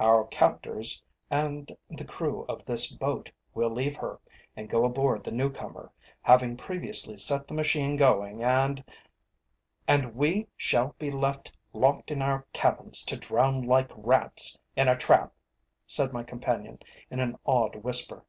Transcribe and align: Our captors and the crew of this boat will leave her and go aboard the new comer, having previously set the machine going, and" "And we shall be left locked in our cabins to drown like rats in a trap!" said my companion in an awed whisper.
Our 0.00 0.24
captors 0.26 1.00
and 1.30 1.70
the 1.88 2.04
crew 2.04 2.44
of 2.48 2.64
this 2.64 2.92
boat 2.92 3.30
will 3.54 3.70
leave 3.70 3.94
her 3.98 4.18
and 4.56 4.68
go 4.68 4.84
aboard 4.84 5.22
the 5.22 5.30
new 5.30 5.48
comer, 5.48 5.92
having 6.22 6.56
previously 6.56 7.16
set 7.16 7.46
the 7.46 7.54
machine 7.54 7.94
going, 7.94 8.42
and" 8.42 8.82
"And 9.86 10.16
we 10.16 10.48
shall 10.56 10.96
be 10.98 11.12
left 11.12 11.52
locked 11.72 12.10
in 12.10 12.20
our 12.20 12.44
cabins 12.52 13.04
to 13.04 13.16
drown 13.16 13.62
like 13.62 13.92
rats 13.94 14.58
in 14.74 14.88
a 14.88 14.96
trap!" 14.98 15.32
said 15.86 16.12
my 16.12 16.24
companion 16.24 16.80
in 17.08 17.20
an 17.20 17.38
awed 17.44 17.76
whisper. 17.76 18.24